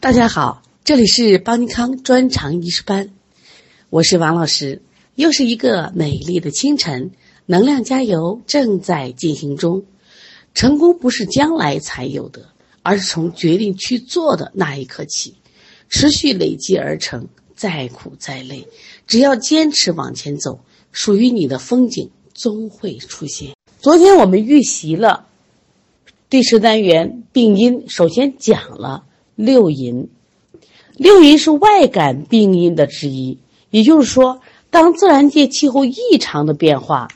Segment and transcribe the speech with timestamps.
[0.00, 3.10] 大家好，这里是邦尼康专长医师班，
[3.90, 4.80] 我是王老师。
[5.16, 7.10] 又是一个美丽的清晨，
[7.46, 9.84] 能量加油正在进行中。
[10.54, 12.50] 成功不是将来才有的，
[12.84, 15.34] 而是从决定去做的那一刻起，
[15.88, 17.26] 持续累积而成。
[17.56, 18.68] 再苦再累，
[19.08, 20.60] 只要坚持往前走，
[20.92, 23.56] 属于你的风景终会出现。
[23.80, 25.26] 昨天我们预习了
[26.30, 29.06] 第十单元病因，首先讲了。
[29.38, 30.08] 六淫，
[30.96, 33.38] 六淫是外感病因的之一。
[33.70, 37.06] 也就是说，当自然界气候异常的变化，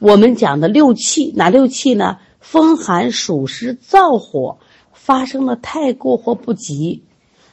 [0.00, 2.18] 我们讲的六气哪六气呢？
[2.40, 4.58] 风寒暑湿燥火
[4.92, 7.02] 发生了太过或不及，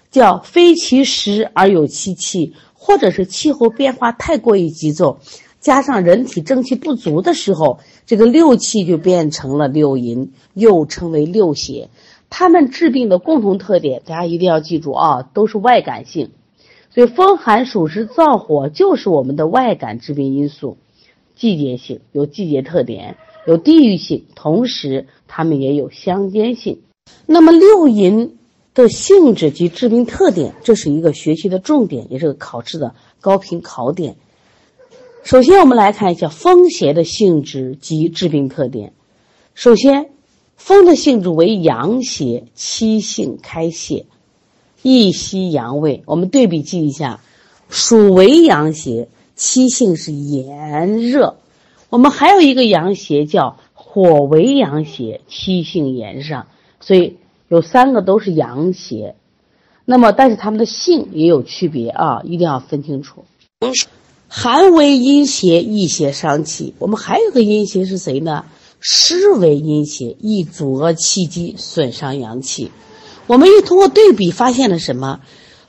[0.10, 5.20] 叫非其时而有其气，或者是气候变化太过于急骤，
[5.60, 11.90] 加上人体正气不足的时候，这个六气就变成了六淫，又称为六邪。
[12.30, 16.30] 他们治病的共同特点，大家一定要记住啊，都是外感性。
[16.92, 20.78] 所以风寒暑湿燥火就是我们的外感致病因素。
[21.36, 26.82] 季节性有季节特点，有地域性，同时它们也有相间性。
[27.26, 28.38] 那么六淫
[28.74, 34.16] 的性质及致病特点，这是一个学习的重点，也是个考试的高频考点。
[35.24, 38.94] 首先，我们来看一下风邪的性质及致病特点。
[39.56, 40.12] 首先。
[40.60, 44.06] 风的性质为阳邪，气性开泄，
[44.84, 46.04] 易吸阳味。
[46.06, 47.22] 我们对比记一下，
[47.70, 51.38] 暑为阳邪，气性是炎热。
[51.90, 56.46] 我们还有一个阳邪叫火为阳邪，气性炎上。
[56.82, 57.16] 所以
[57.48, 59.16] 有三个都是阳邪，
[59.86, 63.24] 那么但是它们的性也有区别啊，一定要分清楚。
[64.28, 66.76] 寒为阴邪，易邪伤气。
[66.78, 68.46] 我们还有个阴邪是谁呢？
[68.80, 72.72] 湿为阴邪，易阻遏气机，损伤阳气。
[73.28, 75.22] 我们又通过对比发现了什么？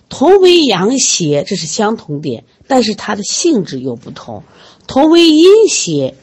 [0.08, 4.42] 同为阳邪，这是相同点，但是它的性质又不同。
[4.86, 6.16] 同为阴邪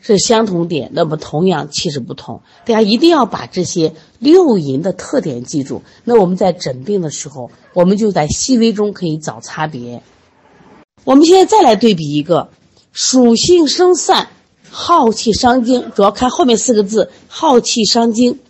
[0.00, 2.42] 是相同点，那么同样气质不同。
[2.66, 5.82] 大家一定要把这些六淫的特点记住。
[6.04, 10.02] 那我们在诊病的时候，我们就在细微中可以找差别。
[11.04, 12.50] 我们现在再来对比一个
[12.92, 14.28] 属性生散。
[14.70, 18.40] 耗气伤精，主要看后面四个字“耗气伤精”。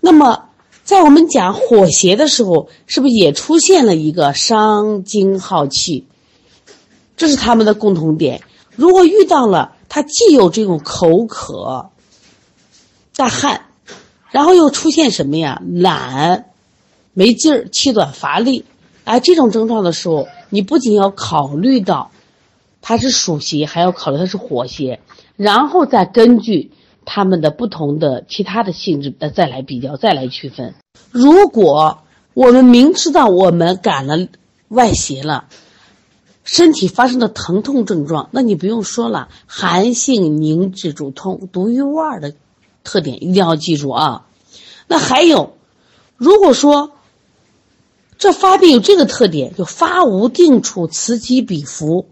[0.00, 0.44] 那么，
[0.84, 6.06] 在我们讲火邪的时候，是不是也出现了一个伤精耗气？
[7.16, 8.42] 这是他们的共同点。
[8.76, 11.90] 如果遇到了，他既有这种口渴、
[13.16, 13.62] 大汗，
[14.30, 15.60] 然后又出现什么呀？
[15.68, 16.46] 懒、
[17.12, 18.64] 没劲儿、气短乏力，
[19.02, 22.12] 哎，这种症状的时候，你不仅要考虑到
[22.80, 25.00] 它是暑邪，还要考虑它是火邪。
[25.38, 26.72] 然后再根据
[27.04, 30.74] 他们的不同的其他的性质，再来比较，再来区分。
[31.12, 32.00] 如果
[32.34, 34.26] 我们明知道我们感了
[34.66, 35.44] 外邪了，
[36.42, 42.34] 身体发生的疼痛症状，那你不用说了，寒性凝滞主痛，独一无二的
[42.82, 44.26] 特点一定要记住啊。
[44.88, 45.54] 那还有，
[46.16, 46.90] 如果说
[48.18, 52.06] 这发病有这个特点，就发无定处，此起彼伏。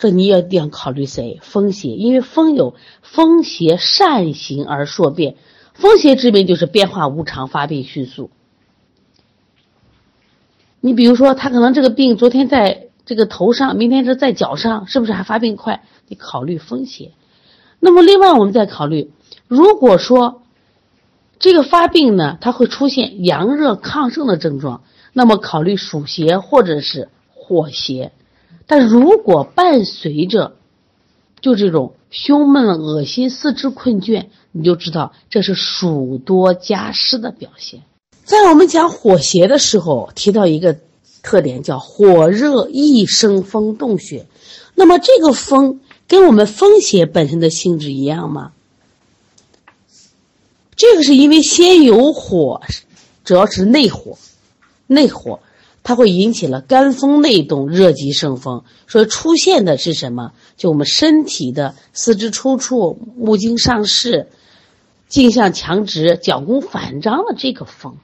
[0.00, 1.38] 这你也要考虑谁？
[1.42, 5.36] 风邪，因为风有风邪善行而数变，
[5.74, 8.30] 风邪之病就是变化无常，发病迅速。
[10.80, 15.82] 你比如说，他可能这个病昨天在这个头上，明天是在脚上，是不是还发病快？
[16.08, 17.12] 你考虑风邪。
[17.78, 19.10] 那么另外我们再考虑，
[19.48, 20.40] 如果说
[21.38, 28.12] 这个发病呢，它会出现阳热亢盛的症状，那么考虑暑邪或者是火邪。
[28.70, 30.54] 但如果伴随着
[31.40, 37.82] 就这种胸闷、恶心、四肢困倦，你就知道这是暑多加湿的表现。
[38.22, 40.78] 在我们讲火邪的时候，提到一个
[41.20, 44.28] 特点叫火热易生风动血。
[44.76, 48.52] 那么这个风跟我们风邪本身的性质一样吗？
[50.76, 52.62] 这个是因为先有火，
[53.24, 54.16] 主要是内火，
[54.86, 55.40] 内火。
[55.90, 60.30] 它会引起了肝风内动，热极生风，所以出现的是什么？
[60.56, 64.28] 就我们身体的四肢抽搐、目睛上视、
[65.08, 67.96] 颈项强直、脚弓反张的这个风，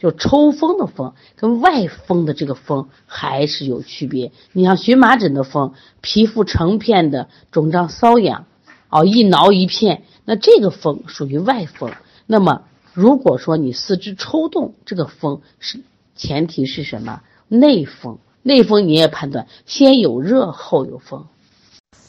[0.00, 4.32] 就抽风的风，跟外风的这个风还是有区别。
[4.52, 8.46] 你像荨麻疹的风，皮肤成片的肿胀瘙痒，
[8.88, 11.92] 哦，一挠一片，那这个风属于外风。
[12.24, 12.62] 那么
[12.94, 15.82] 如果说你四肢抽动，这个风是。
[16.16, 17.22] 前提是什么？
[17.48, 21.26] 内风，内风你也判断，先有热后有风。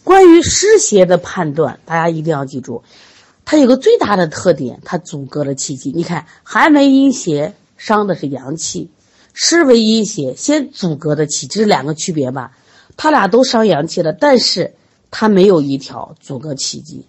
[0.04, 2.84] 关于湿邪的判断，大家一定要记住，
[3.44, 5.92] 它有个最大的特点，它阻隔了气机。
[5.92, 8.90] 你看，寒为阴邪，伤的是阳气；
[9.34, 12.52] 湿为阴邪，先阻隔的气，这是两个区别吧？
[12.98, 14.76] 它俩都伤阳气了，但是
[15.10, 17.06] 它没有一条阻隔气机，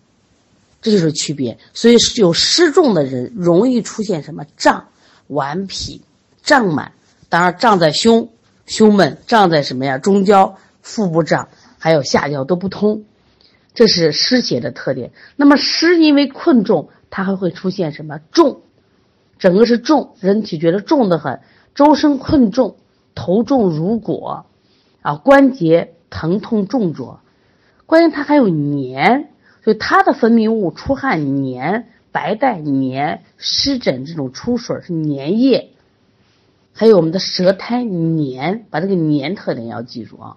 [0.80, 1.58] 这就是区别。
[1.74, 4.88] 所以有湿重的人容易出现什么胀、
[5.28, 6.00] 顽皮、
[6.42, 6.92] 胀满，
[7.28, 8.30] 当然胀在胸、
[8.66, 9.98] 胸闷，胀在什么呀？
[9.98, 13.04] 中焦、腹部胀，还有下焦都不通，
[13.74, 15.12] 这是湿邪的特点。
[15.36, 18.60] 那么湿因为困重，它还会出现什么重？
[19.38, 21.40] 整个是重，人体觉得重得很，
[21.74, 22.76] 周身困重，
[23.14, 24.46] 头重如裹，
[25.02, 27.20] 啊，关节疼痛重浊，
[27.84, 29.30] 关键它还有黏，
[29.62, 35.72] 所以它的分泌物出汗黏，白带黏，湿疹这种出水是黏液，
[36.78, 40.36] 还有我们的舌苔黏，把这个黏特点要记住啊。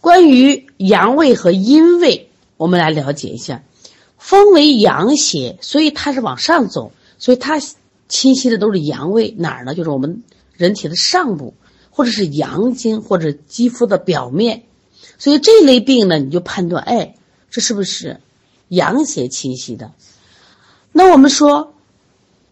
[0.00, 3.62] 关于阳位和阴位，我们来了解一下，
[4.16, 7.60] 风为阳邪，所以它是往上走，所以它。
[8.06, 9.74] 侵袭的都是阳位，哪儿呢？
[9.74, 11.54] 就是我们人体的上部，
[11.90, 14.64] 或者是阳经，或者肌肤的表面。
[15.16, 17.14] 所以这类病呢，你就判断，哎，
[17.50, 18.20] 这是不是
[18.68, 19.92] 阳邪侵袭的？
[20.92, 21.72] 那我们说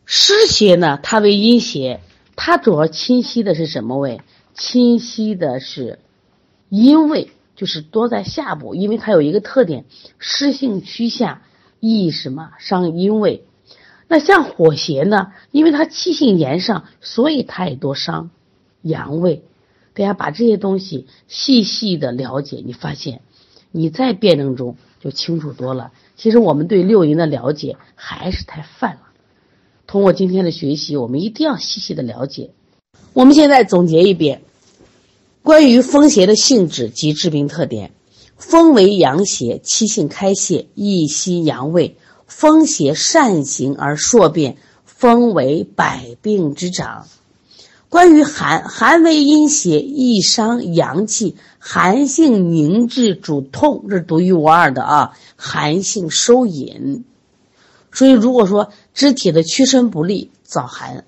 [0.07, 2.01] 湿邪呢，它为阴邪，
[2.37, 4.21] 它主要清晰的是什么位？
[4.55, 5.99] 清晰的是
[6.69, 9.85] 阴位，就是多在下部，因为它有一个特点，
[10.19, 11.43] 湿性趋下，
[11.81, 13.45] 易什么伤阴位。
[14.09, 15.33] 那像火邪呢？
[15.53, 18.31] 因为它气性炎上，所以它也多伤
[18.83, 19.43] 阳位。
[19.95, 23.23] 大家把这些东西细细的了解，你发现
[23.71, 25.93] 你在辩证中就清楚多了。
[26.17, 29.01] 其实我们对六淫的了解还是太泛了。
[29.93, 32.49] 通过今天的学习，我们一定要细细的了解。
[33.13, 34.41] 我们现在总结一遍
[35.43, 37.93] 关于风邪的性质及致病特点：
[38.39, 41.99] 风为阳邪，气性开泄，易袭阳位。
[42.27, 44.57] 风邪善行而数变，
[44.87, 47.07] 风为百病之长。
[47.91, 51.37] 关于寒，寒为阴邪，易伤阳气。
[51.59, 55.13] 寒性凝滞，主痛，这是独一无二的啊。
[55.37, 57.05] 寒性收引，
[57.93, 61.05] 所以如果说肢体的屈伸不利，早寒。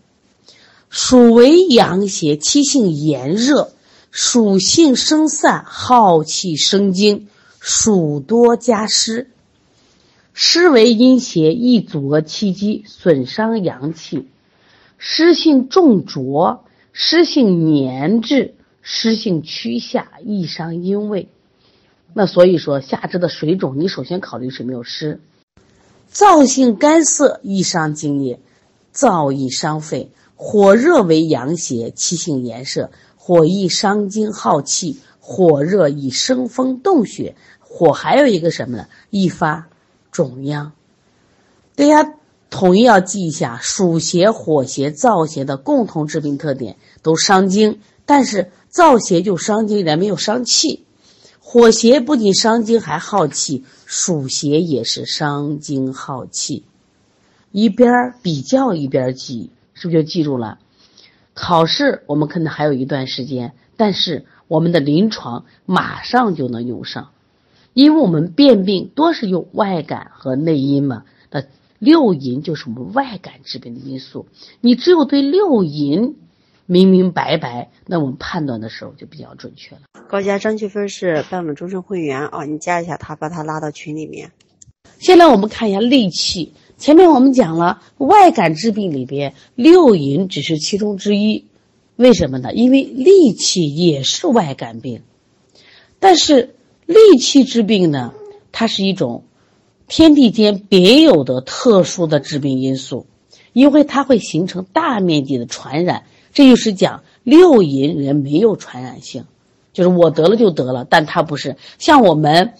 [0.91, 3.73] 暑为阳邪，气性炎热，
[4.11, 7.27] 暑性生散，耗气生精，
[7.59, 9.29] 暑多加湿。
[10.35, 14.29] 湿为阴邪，易阻遏气机，损伤阳气。
[14.99, 21.29] 湿性重浊，湿性黏滞，湿性趋下，易伤阴位。
[22.13, 25.21] 那所以说，下肢的水肿，你首先考虑是没有湿。
[26.15, 28.39] 燥性干涩，易伤津液，
[28.95, 30.13] 燥易伤肺。
[30.37, 37.35] 火热为阳邪，气性炎热，火易伤精耗气，火热易生风动血。
[37.59, 38.87] 火还有一个什么呢？
[39.11, 39.67] 易发。
[40.13, 40.71] 肿样，
[41.75, 42.15] 大家
[42.49, 50.84] 统一要记一下：暑邪、火邪、燥邪的共同致病特点都伤精，但是燥邪就伤精点，没有伤气；
[51.46, 56.64] 火邪不仅伤精还耗气，暑邪也是伤精耗气。
[57.52, 60.58] 一边比较一边记，是不是就记住了？
[61.35, 67.11] 考试我们可能还有一段时间，但是我们的临床马上就能用上。
[67.75, 71.44] 因为我们辨病多是用外感和内因嘛，那
[71.79, 74.26] 六淫就是我们外感致病的因素。
[74.62, 76.17] 你只有对六淫
[76.67, 79.83] 明明白白，那我们判断的时候就比较准确了。
[80.09, 84.33] 高家张菊芬是半稳终身会员啊，你加一下他，把他拉到群里面。
[84.99, 91.47] 现在我们看一下戾气，前面我们讲了外感治病里边六淫只是其中之一，
[91.97, 92.53] 为什么呢？
[92.53, 95.03] 因为戾气也是外感病，
[95.99, 96.55] 但是。
[96.87, 98.13] 戾气治病呢，
[98.53, 99.25] 它是一种
[99.89, 103.06] 天地间别有的特殊的致病因素，
[103.55, 106.05] 因为它会形成大面积的传染。
[106.34, 109.24] 这就是讲六淫人没有传染性，
[109.72, 112.53] 就是我得了就得了，但它不是像我们，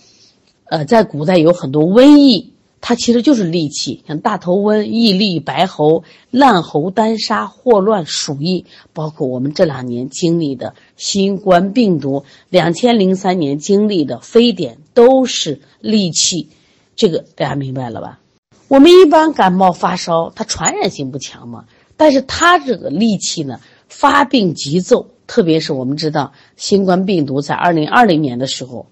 [0.65, 2.55] 呃，在古代有很多瘟疫。
[2.87, 16.51] 它其实就是戾气，像大头瘟、疫痢、白喉、烂喉单杀、霍乱、鼠疫，包括我们这两年经历的新冠病毒，两千零三年经历的非典，都是戾气。
[16.95, 18.21] 这个大家明白了吧？
[18.69, 21.65] 我们一般感冒发烧，它传染性不强嘛，
[22.05, 28.85] 但是他这个戾气呢，发病急骤，特别是我们知道新冠病毒在二零二零年的时候，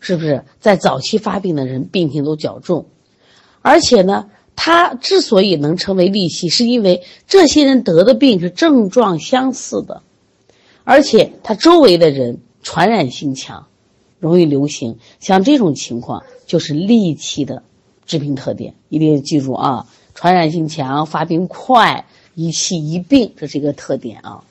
[0.00, 2.86] 是不是在早期发病的人病情都较重？
[3.60, 10.02] 而且呢，他之所以能成为利息，是因为这些人得的病是症状相似的，
[10.82, 13.68] 而且他周围的人传染性强，
[14.18, 14.98] 容易流行。
[15.20, 17.62] 像这种情况就是戾气的
[18.04, 19.86] 致病特点，一定要记住啊！
[20.14, 24.42] 传染性强，发病快，一气一病，这是一个特点啊。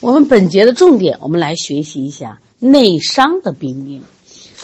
[0.00, 4.02] 我们本节的重点，我们来学习一下内伤的病因。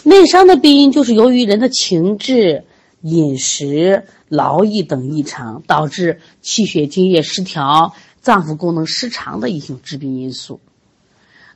[0.03, 2.65] 内伤的病因就是由于人的情志、
[3.01, 10.61] 饮食、劳逸等异常，导致气血津液失调、脏腑功能失常的一种致病因素。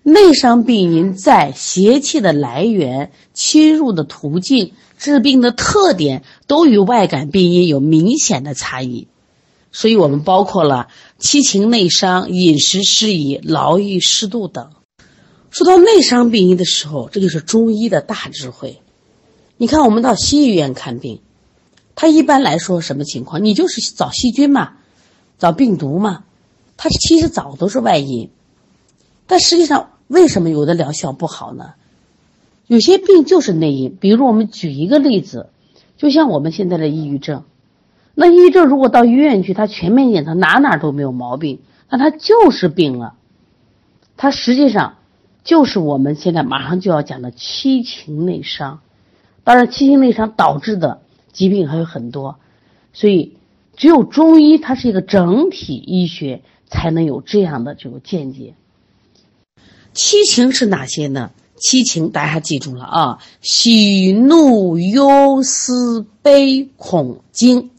[0.02, 9.08] 内伤病因在邪气的来源、侵入的途径、治病的特点，都与外感病因有明显的差异。
[9.70, 14.70] 所以我们包括了七情内伤、饮食失宜、劳逸适度等。
[15.50, 18.80] 说到内伤病因的时候，这就是中医的大智慧。
[19.56, 21.20] 你看，我们到西医院看病，
[21.96, 23.44] 他一般来说什么情况？
[23.44, 24.75] 你就是找细菌嘛，
[25.38, 26.22] 找病毒嘛，
[26.76, 28.30] 他其实找都是外因。
[29.26, 31.75] 但实际上，为什么有的疗效不好呢？
[32.68, 33.96] 有些病就是内因。
[33.98, 35.48] 比如我们举一个例子，
[35.96, 37.42] 就像我们现在的抑郁症。
[38.20, 43.14] 那抑郁症如果到医院去，他全面检查哪哪都没有毛病，那他就是病了。
[44.16, 44.94] 他实际上。
[45.44, 48.80] 就是我们现在马上就要讲的七情内伤，
[49.44, 51.00] 当然七情内伤导致的
[51.32, 52.38] 疾病还有很多，
[52.92, 53.38] 所以
[53.75, 58.56] 只有中医它是一个整体医学，才能有这样的这个见解。
[59.94, 61.30] 七情是哪些呢？
[61.56, 67.70] 七情大家记住了啊，喜怒忧思悲恐惊。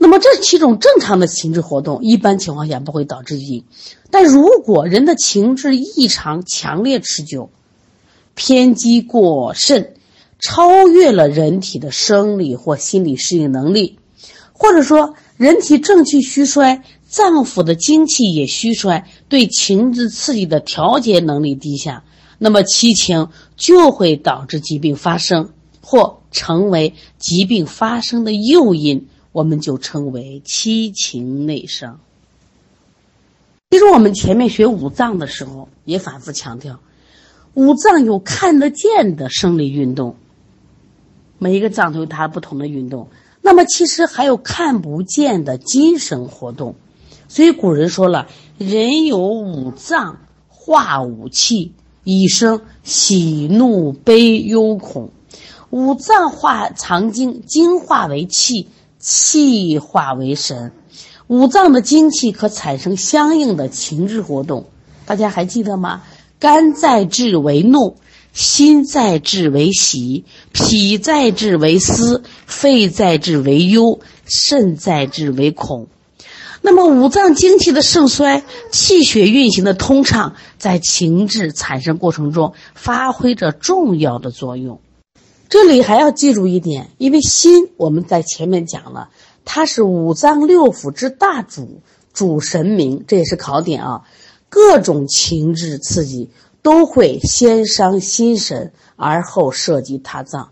[0.00, 3.64] 那么这七种正常的情志活动，一般情况下不会导致疾病。
[4.10, 7.50] 但如果人的情志异常强烈、持久，
[8.34, 9.94] 偏激过甚，
[10.38, 13.98] 超越了人体的生理或心理适应能力，
[14.52, 22.04] 或者说人体正气虚衰，脏腑的精气也虚衰，对情志刺激的调节能力低下，
[22.38, 25.50] 那么七情就会导致疾病发生，
[25.82, 29.08] 或成为疾病发生的诱因。
[29.38, 32.00] 我们就称为七情内伤。
[33.70, 36.80] 其实我们前面学五脏的时候也反复强调，
[37.54, 40.16] 五脏有看得见的生理运动，
[41.38, 43.10] 每一个脏都有它不同的运动。
[43.40, 46.74] 那么其实还有看不见的精神活动。
[47.28, 48.26] 所以古人说了
[48.58, 50.18] ：“人有五脏，
[50.48, 51.70] 化五气，
[52.02, 55.10] 以生喜怒悲忧恐。
[55.70, 58.66] 五脏化藏精，精化为气。”
[58.98, 60.72] 气化为神，
[61.26, 64.66] 五脏的精气可产生相应的情志活动，
[65.06, 66.02] 大家还记得吗？
[66.40, 67.96] 肝在志为怒，
[68.32, 75.88] 心在志为喜，脾在志为思，肺在志为忧，肾在志为恐。
[76.60, 84.80] 那么五脏精气的盛衰，气血运行的通畅，在情志产生过程中发挥着重要的作用。
[85.48, 89.08] 这里还要记住一点，因为心我们在前面讲了，
[89.44, 91.80] 它是五脏六腑之大主，
[92.12, 94.02] 主神明，这也是考点啊。
[94.50, 96.30] 各种情志刺激
[96.62, 100.50] 都会先伤心神，而后涉及他脏，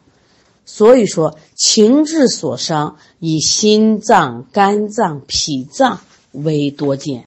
[0.65, 6.01] 所以说情志所伤以心脏、肝脏、脾脏
[6.33, 7.27] 为多见。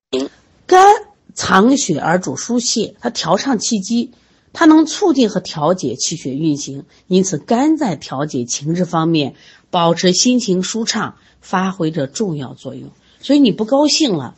[0.65, 0.85] 肝
[1.33, 4.11] 藏血而主疏泄，它调畅气机。
[4.51, 9.35] 它能促进和调节气血运行，因此肝在调节情志方面，
[9.69, 12.89] 保持心情舒畅，发挥着重要作用。
[13.21, 14.35] 所以你不高兴了，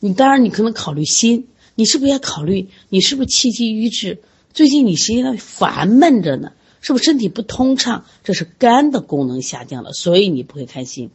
[0.00, 4.20] 你当然你可能考虑心，你是不是也考虑你是不是气机瘀滞？
[4.52, 8.04] 最近你实际上烦闷着呢，是不是身体不通畅？
[8.22, 11.10] 这是肝的功能下降了，所以你不会开心。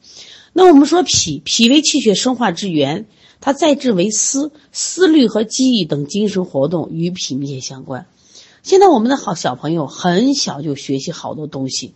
[0.52, 3.06] 那我们说脾，脾为气血生化之源，
[3.40, 8.08] 它在志为思，思虑和记忆等精神活动与脾密切相关。
[8.70, 11.96] 现在我们的好小朋友很小就学习好多东西，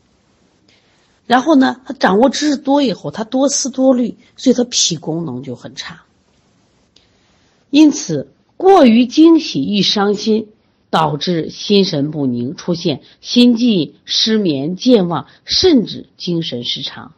[1.27, 6.01] 然后呢，他掌握知识多以后，他多思多虑，所以他脾功能就很差。
[7.69, 8.27] 因此，
[8.57, 10.47] 过于惊喜易伤心，
[10.89, 17.13] 导致心神不宁，出现心悸、失眠、健忘，甚至精神失常。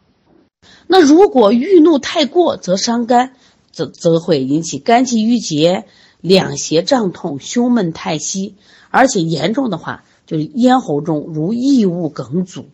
[0.86, 3.32] 那如果郁怒太过，则伤肝，
[3.72, 5.86] 则则会引起肝气郁结、
[6.20, 8.54] 两胁胀痛、胸闷太息。
[8.90, 12.66] 而且严重的话，就是咽喉中如异物梗阻，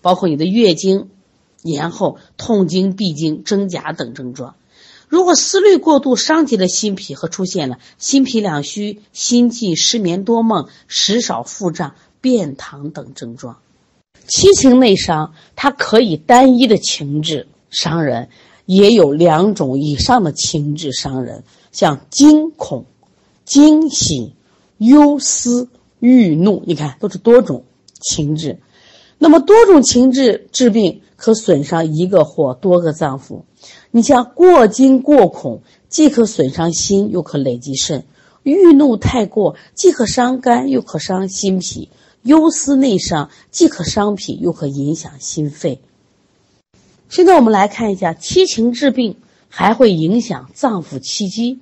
[0.00, 1.08] 包括你的月经
[1.62, 4.56] 延后、痛经、闭经、真假等症状。
[5.08, 13.58] 如果思虑过度，伤及了心脾和出现了心脾两虚、心悸、失眠多梦、食少腹胀、便溏等症状。
[14.26, 18.28] 七情内伤，它可以单一的情志伤人，
[18.66, 22.84] 也有两种以上的情志伤人，像惊恐、
[23.44, 24.34] 惊喜。
[24.78, 27.64] 忧思郁怒，你看都是多种
[28.00, 28.60] 情志。
[29.18, 33.42] 那么多种情志治病，可损伤一个或多个脏腑。
[33.90, 38.02] 你像过惊过恐，既可损伤心，又可累积肾；
[38.44, 41.88] 郁怒太过，既可伤肝，又可伤心脾；
[42.22, 45.80] 忧思内伤，既可伤脾，又可影响心肺。
[47.08, 49.16] 现在我们来看一下，七情治病
[49.48, 51.58] 还会影响脏腑气机，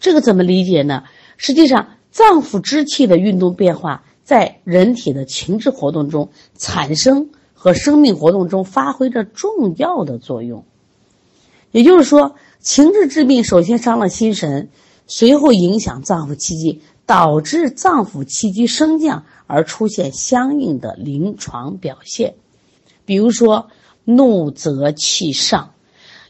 [0.00, 1.04] 这个怎么理解呢？
[1.36, 10.64] 实际上，脏腑之气的运动变化，在人体的情志活动中产生和生命活动中发挥着重要的作用。
[11.70, 14.68] 也就是说，情志治病首先伤了心神，
[15.06, 22.34] 随后影响脏腑气机，导致脏腑气机升降而出现相应的临床表现。
[23.04, 23.68] 比如说，
[24.04, 25.72] 怒则气上，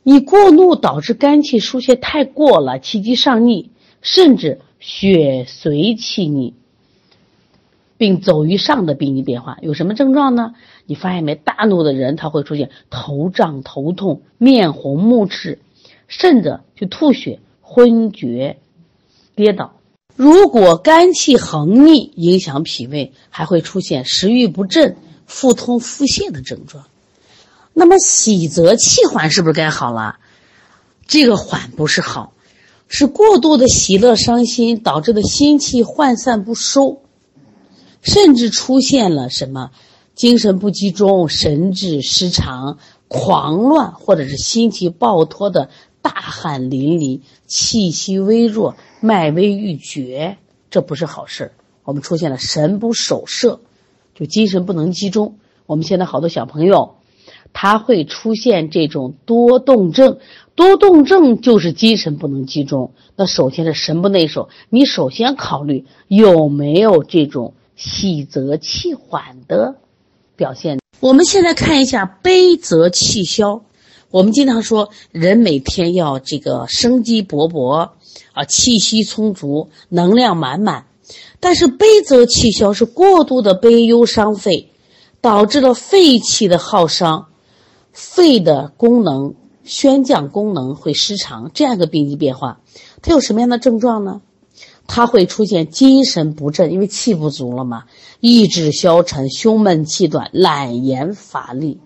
[0.02, 6.54] 你过怒导致肝气疏泄太过了，气机上逆，甚至血随气逆，
[7.98, 10.54] 并走于上的病理变化有什么症状呢？
[10.86, 11.36] 你发现没？
[11.36, 15.60] 大怒的人他会出现头胀、头痛、面红目赤，
[16.08, 18.58] 甚至就吐血、昏厥、
[19.36, 19.74] 跌倒。
[20.16, 26.84] 如果肝气横逆，影响脾胃，还会出现食欲不振、腹痛、腹泻的症状。
[27.74, 30.16] 那么喜则气缓，是不是该好了？
[31.06, 32.32] 这个缓不是好。
[32.88, 37.00] 是过度的喜乐伤心导致的心气涣散不收，
[38.02, 39.70] 甚至出现了什么
[40.14, 42.76] 精神不集中、神志失常、
[43.08, 45.70] 狂乱，或者是心气暴脱的
[46.02, 50.36] 大汗淋漓、气息微弱、脉微欲绝，
[50.70, 51.52] 这不是好事
[51.84, 53.60] 我们出现了神不守舍，
[54.14, 55.38] 就精神不能集中。
[55.64, 56.96] 我们现在好多小朋友。
[57.52, 60.18] 他会出现这种多动症，
[60.54, 62.92] 多动症就是精神不能集中。
[63.16, 69.76] 那首先是神不内守，你首先考虑有没有这种喜则气缓的
[70.34, 70.78] 表现。
[71.00, 73.62] 我们现在看一下悲则气消。
[74.10, 77.90] 我们经常说，人每天要这个生机勃勃
[78.32, 80.86] 啊，气息充足，能量满满。
[81.40, 84.70] 但是悲则气消是过度的悲忧伤肺，
[85.20, 87.28] 导致了肺气的耗伤。
[87.92, 92.60] 肺的功能、宣降功能会失常，这样一个病机变化，
[93.02, 94.20] 它有什么样的症状呢？
[94.88, 97.84] 它会出现精神不振，因为气不足了嘛，
[98.20, 101.78] 意志消沉、胸闷气短、懒言乏力。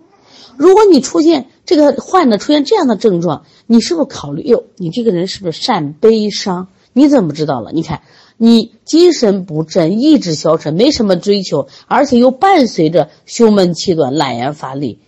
[0.56, 4.64] 如果你出现这个患者出现这样的症状，你是不是考虑哟？
[4.76, 6.68] 你这个人是不是善悲伤？
[6.94, 7.72] 你怎么知道了？
[7.72, 8.00] 你看，
[8.38, 15.00] 你精神不振、意志消沉，没什么追求，而且又伴随着胸闷气短、懒言乏力。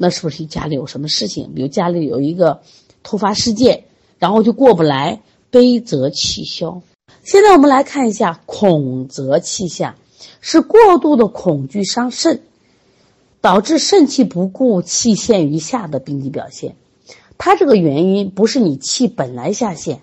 [0.00, 1.52] 那是不是家里有什么事情？
[1.54, 2.60] 比如家里有一个
[3.02, 3.84] 突发事件，
[4.20, 6.82] 然后就过不来，悲则气消。
[7.24, 9.96] 现在我们来看一下恐则气下，
[10.40, 12.42] 是过度的恐惧伤肾，
[13.40, 16.76] 导致肾气不固、气陷于下的病理表现。
[17.36, 20.00] 它这个原因不是你气本来下陷，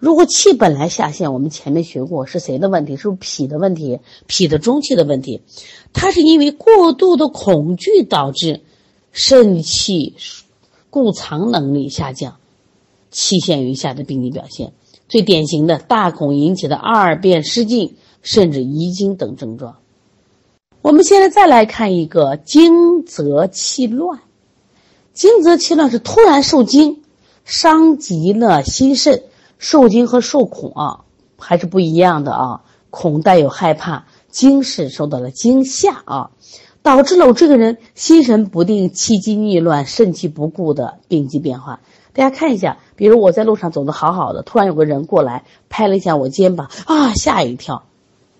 [0.00, 2.96] 如果气本来下陷，我们前面学过是谁的问题？
[2.96, 4.00] 是不是脾的问题？
[4.26, 5.42] 脾的中气的问题？
[5.92, 8.62] 它是因为过度的恐惧导致。
[9.18, 10.14] 肾气
[10.90, 12.36] 固藏能力下降，
[13.10, 14.74] 气陷于下的病理表现，
[15.08, 19.78] 最典型的大恐引起的二便失禁，甚至遗精等症状。
[20.82, 24.20] 我们现在再来看一个惊则气乱，
[25.14, 27.02] 惊则气乱是突然受惊，
[27.46, 29.22] 伤及了心肾。
[29.58, 31.04] 受惊和受恐啊
[31.38, 36.30] 还是不一样的啊，恐带有害怕，惊是受到了惊吓啊。
[36.86, 41.80] 导致了我这个人心神不定、气机逆乱、肾气不固的病机变化。
[42.12, 47.82] 大家看一下，比如我在路上走的好好的，突然有个人过来拍了一下我肩膀，啊，吓一跳。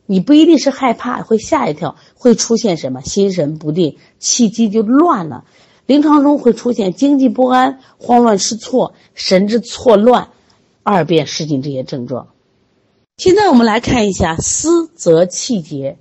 [0.07, 3.01] 你不一定是害怕，会吓一跳，会出现什么？
[3.03, 5.43] 心神不定，气机就乱了。
[5.87, 10.29] 临床中会出现经济不安、慌乱失措、神志错乱、
[10.85, 12.29] 二便失禁这些症状。
[13.17, 15.97] 现在我们来看一下思则气结。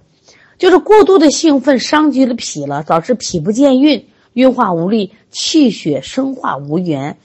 [0.57, 7.17] 就是过度的兴奋伤及了脾了，导致脾不健运，运化无力，气血生化无源。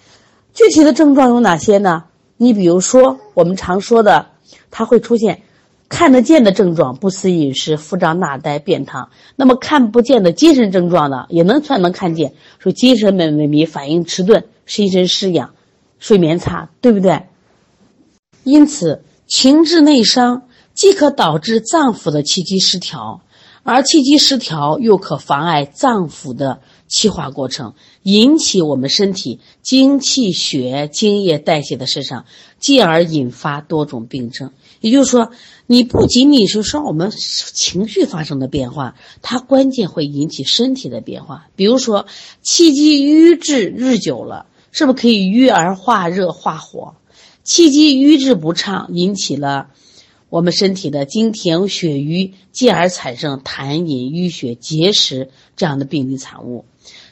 [0.53, 2.05] 具体的症状有哪些呢？
[2.37, 4.27] 你比如说我们常说的，
[4.71, 5.43] 它会出现
[5.89, 9.09] 看得见的症状：不思饮食、腹胀纳呆、便溏。
[9.37, 15.55] 那么看不见的精神症状呢，也能算能看见，说精神萎靡、反应迟钝、心神失养、
[15.99, 17.27] 睡眠差，对不对？
[18.43, 20.43] 因此，情志内伤。
[20.81, 23.21] 既可导致脏腑的气机失调，
[23.65, 32.25] 而气机失调又可妨碍脏腑的气化过程，引起我们身体精气血精液代谢的失常，
[32.61, 34.53] 进而引发多种病症。
[34.81, 35.33] 也就是说，
[35.67, 41.49] 你不仅仅是说我们情绪发生的变化，它关键会引起身体的变化。
[41.57, 42.07] 比如说，
[42.41, 46.95] 气机瘀滞日久了，是不是可以瘀而化热化火？
[47.45, 49.69] 气机瘀滞不畅，引起了
[50.31, 56.65] 我们身体的经停血瘀，进而产生痰饮淤血结石这样的病理产物。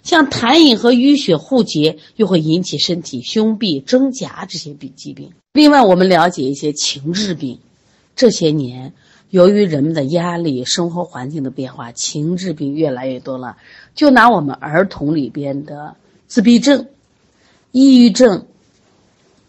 [0.03, 5.33] 像痰饮和淤血互结，又会引起身体胸痹、真假这些病疾病。
[5.53, 7.59] 另外，我们了解一些情志病。
[8.17, 8.95] 这些年，
[9.29, 13.59] 由于人们的压力、生活环境的变化，情志病越来越多了。
[13.95, 16.87] 就拿我们儿童里边的自闭症、
[17.73, 18.47] 抑郁症。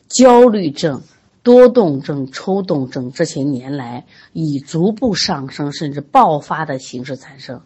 [0.10, 1.04] 焦虑症、
[1.44, 7.62] 多动症、抽动症这些年来以逐步上升甚至爆发的形式产生，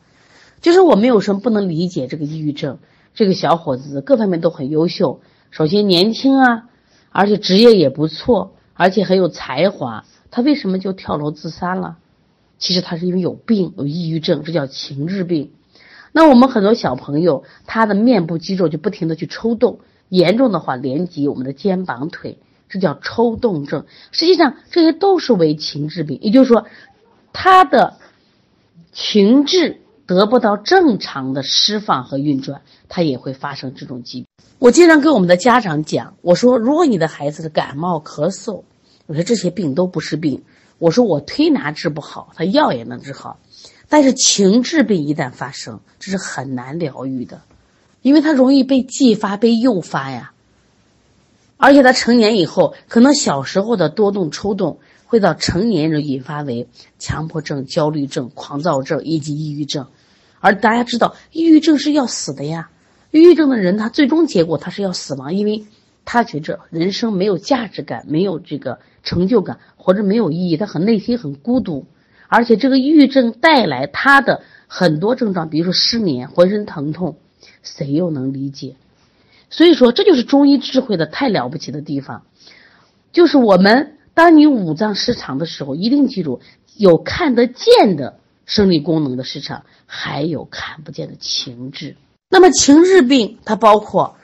[0.62, 2.79] 就是我们有什么不能理解这个抑郁症？
[3.13, 6.69] 这个小伙子各方面都很优秀，首先年轻啊，
[7.12, 11.97] 而且职业也不错，而且很有才华，他为什么就跳楼自杀了？
[12.57, 15.51] 其实他是因为有病，有抑郁症，这叫情志病。
[16.12, 19.79] 那我们很多小朋友，他的面部肌肉就不停的去抽动。
[20.09, 22.38] 严重的话，连及我们的肩膀腿，
[22.73, 23.86] 这叫抽动症。
[24.12, 26.17] 实际上，这些都是为情志病。
[26.23, 26.65] 也就是说，
[27.31, 27.97] 他的
[28.91, 34.27] 情志得不到正常的释放和运转，他也会发生这种疾病。
[34.57, 38.63] 我经常跟我们的家长讲，我说，如果你的孩子是感冒、咳嗽，
[39.05, 40.43] 我说这些病都不是病。
[40.79, 43.38] 我说我推拿治不好，他药也能治好，
[43.88, 47.41] 但是情志病一旦发生，这是很难疗愈的。
[48.01, 50.33] 因为它容易被激发、被诱发呀，
[51.63, 56.67] 而且他成年以后，可能小时候的多动、抽动，会到成年人引发为
[56.99, 59.88] 强迫症、焦虑症、狂躁症以及抑郁症。
[60.41, 62.69] 而大家知道，抑郁症是要死的呀。
[63.12, 65.63] 抑郁症的人，他最终结果他是要死亡，因为
[66.04, 71.86] 他觉着人生没有价值感、没有这个成就感，活着没有意义，他很内心很孤独。
[72.28, 77.15] 而且这个抑郁症带来他的很多症状，比如说失眠、浑身疼痛。
[77.62, 78.76] 谁又能理解？
[79.53, 82.23] 所以说，这就是中医智慧的太了不起的地方。
[83.11, 86.41] 就是我们，当你五脏失常的时候，一定记住，
[86.75, 91.95] 有看得见的生理功能的失常，还有看不见的情志。
[92.31, 94.15] 那么情志病它包括，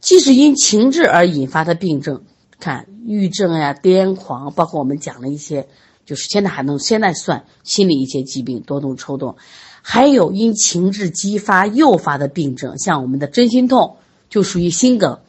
[0.00, 2.20] 既是因情志而引发的病症，
[2.60, 5.66] 看郁症呀、癫狂，包括我们讲了一些，
[6.04, 9.36] 就是现在还能现在算心理一些疾病，多动、抽动。
[9.80, 13.96] 还有因情志激发诱发的病症，像我们的真心痛
[14.34, 15.20] 就属于心梗、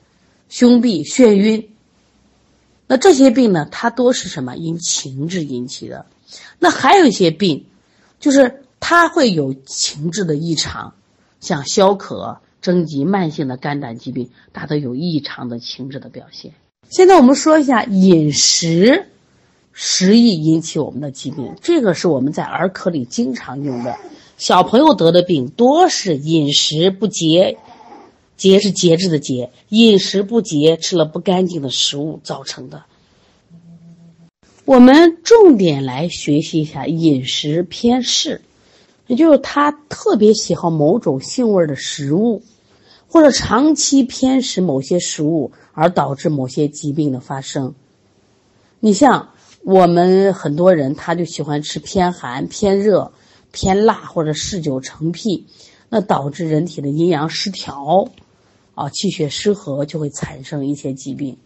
[0.49, 1.69] 胸痹、眩晕。
[2.87, 4.55] 那这些病呢，它多是什么？
[4.55, 6.07] 因情志引起的。
[6.57, 7.65] 那还有一些病，
[8.19, 10.95] 就是它会有情志的异常，
[11.39, 16.53] 像消渴、征集、慢性的肝胆疾病，它都有异常的情志的表现。
[16.89, 19.05] 现在我们说一下饮食，
[19.71, 23.95] 食易引起我们的疾病，这个是我们在儿科里经常用的。
[24.39, 27.57] 小朋友得的病多是饮食不节，
[28.37, 32.83] 节是节制的节，饮食不节，吃了不干净的食物造成的。
[34.65, 38.41] 我们重点来学习一下饮食偏嗜，
[39.07, 42.43] 也就是他特别喜好某种性味的食物，
[43.07, 47.75] 或者长期偏食某些食物而导致某些疾病的发生。
[48.79, 49.29] 你像
[49.63, 53.11] 我们很多人，他就喜欢吃偏寒偏热。
[53.51, 55.45] 偏辣或者嗜酒成癖，
[55.87, 58.09] 那导致人体的阴阳失调，
[58.75, 61.37] 啊，气血失和，就会产生一些疾病。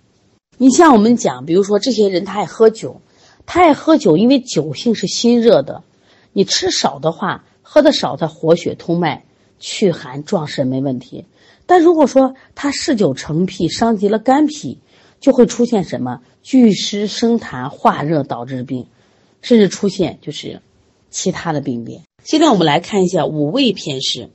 [0.58, 3.02] 你像我们讲，比如说这些人他爱喝酒，
[3.46, 5.84] 他爱喝酒，因为酒性是心热的。
[6.34, 9.24] 你吃少的话，喝的少，他活血通脉、
[9.60, 11.26] 祛寒壮肾没问题。
[11.66, 14.80] 但如果说他嗜酒成癖，伤及了肝脾，
[15.22, 18.88] 就会出现什么聚湿生痰、化热导致病，
[19.42, 20.62] 甚至出现就是。
[21.12, 22.04] 其他的病变。
[22.24, 24.30] 现在我们来看一下五味偏食。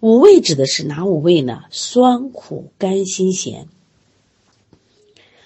[0.00, 1.64] 五味指的是哪五味呢？
[1.70, 3.68] 酸、苦、甘、辛、咸。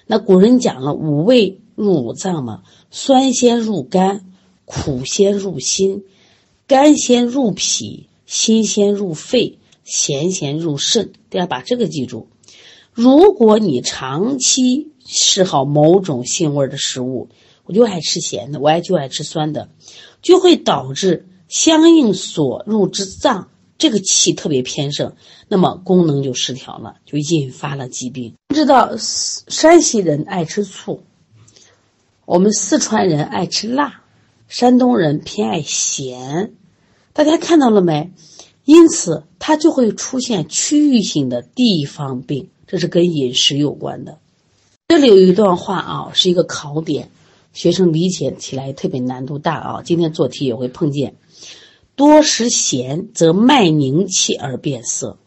[0.07, 4.25] 那古人讲了，五味入五脏嘛，酸先入肝，
[4.63, 6.05] 苦先入心，
[6.67, 11.11] 甘先入脾，辛先入肺，咸先入肾。
[11.29, 12.27] 大家把这个记住。
[12.93, 17.27] 如果你长期嗜好某种性味的食物，
[17.65, 19.67] 我就爱吃咸的，我爱就爱吃酸的。
[20.21, 25.15] 就会导致相应所入之脏这个气特别偏盛，
[25.47, 28.33] 那么功能就失调了，就引发了疾病。
[28.53, 31.03] 知道山西人爱吃醋，
[32.25, 34.01] 我们四川人爱吃辣，
[34.47, 36.53] 山东人偏爱咸，
[37.13, 38.11] 大家看到了没？
[38.63, 44.17] 因此它就会出现区域性的地方病，这是跟饮食有关的。
[44.87, 47.09] 这里有一段话啊，是一个考点。
[47.53, 49.81] 学生理解起来特别难度大啊！
[49.81, 51.15] 今天做题也会碰见，
[51.95, 55.17] 多食咸则脉凝气而变色，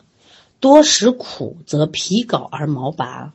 [0.61, 3.33] 多食苦则脾槁而毛拔，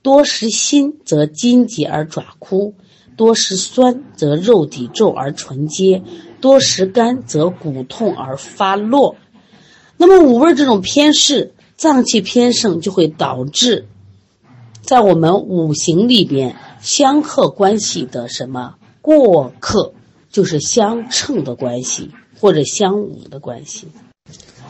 [0.00, 2.74] 多食辛则筋结而爪枯，
[3.14, 6.02] 多食酸则肉底皱而唇结，
[6.40, 9.16] 多食甘则骨痛而发落。
[9.98, 13.86] 那么五味这种偏嗜，脏气偏盛，就会导致
[14.80, 18.76] 在我们五行里边相克关系的什么？
[19.02, 19.92] 过克，
[20.30, 22.10] 就是相称的关系。
[22.42, 23.86] 或者相侮的关系。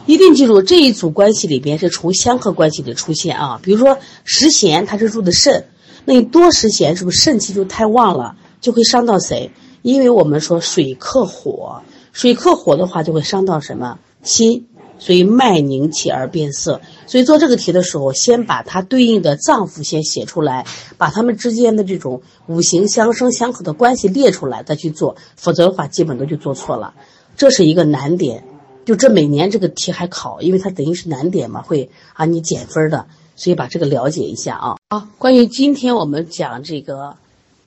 [0.05, 3.59] 一定记住这一组关系里边是从相克关系的出现啊。
[3.63, 5.65] 比如说食咸，它是入的肾，
[6.05, 9.51] 那你多食咸，是不是肾气就太旺了，就会伤到谁？
[9.81, 11.81] 因为我们说水克火，
[12.13, 14.67] 水克火的话就会伤到什么心，
[14.99, 16.83] 所以脉凝气而变色。
[17.07, 20.67] 所以做这个题的时候，先把它对应的脏腑先写出来，
[20.99, 26.93] 把它们之间的这种五行相生相克的关系列出来再去做，否则的话基本都就做错了。
[27.37, 28.45] 这是一个难点。
[28.85, 34.77] 就这每年这个题还考，因为它等于是难点嘛，会啊你减分的，所以把这个了解一下啊。
[34.91, 37.17] 好，关于今天我们讲这个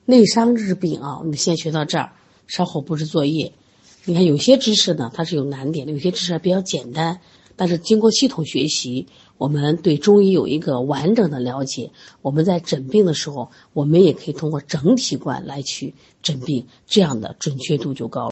[0.04, 2.12] 内伤日病啊，我们先学到这儿，
[2.46, 3.54] 稍后布置作业。
[4.04, 7.20] 你看有些知识呢它是有难点的，有些知识比较简单，
[7.56, 9.06] 但是经过系统学习，
[9.38, 11.92] 我们对中医有一个完整的了解。
[12.20, 18.30] 我们在诊病的时候，我们也可以通过整体观来去诊病，这样的准确度就高。